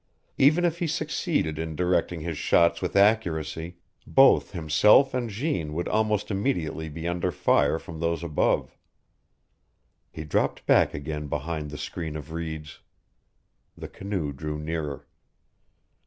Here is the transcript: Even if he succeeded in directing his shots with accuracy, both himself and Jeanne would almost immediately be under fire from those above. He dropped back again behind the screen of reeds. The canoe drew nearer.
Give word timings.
Even 0.39 0.65
if 0.65 0.79
he 0.79 0.87
succeeded 0.87 1.59
in 1.59 1.75
directing 1.75 2.21
his 2.21 2.35
shots 2.35 2.81
with 2.81 2.95
accuracy, 2.95 3.77
both 4.07 4.49
himself 4.49 5.13
and 5.13 5.29
Jeanne 5.29 5.73
would 5.73 5.87
almost 5.87 6.31
immediately 6.31 6.89
be 6.89 7.07
under 7.07 7.31
fire 7.31 7.77
from 7.77 7.99
those 7.99 8.23
above. 8.23 8.75
He 10.09 10.23
dropped 10.23 10.65
back 10.65 10.95
again 10.95 11.27
behind 11.27 11.69
the 11.69 11.77
screen 11.77 12.15
of 12.15 12.31
reeds. 12.31 12.79
The 13.77 13.87
canoe 13.87 14.33
drew 14.33 14.57
nearer. 14.57 15.05